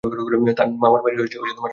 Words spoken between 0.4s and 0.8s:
তার